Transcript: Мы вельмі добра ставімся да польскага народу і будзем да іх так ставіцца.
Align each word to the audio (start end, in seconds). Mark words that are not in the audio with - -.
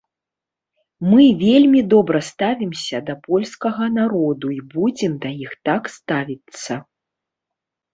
Мы 1.09 1.23
вельмі 1.43 1.81
добра 1.93 2.21
ставімся 2.31 3.03
да 3.11 3.19
польскага 3.29 3.93
народу 4.01 4.47
і 4.59 4.61
будзем 4.75 5.13
да 5.25 5.29
іх 5.45 5.51
так 5.67 5.83
ставіцца. 6.01 6.73